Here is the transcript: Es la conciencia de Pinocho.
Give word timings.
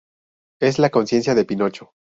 Es 0.59 0.79
la 0.79 0.89
conciencia 0.89 1.35
de 1.35 1.45
Pinocho. 1.45 1.93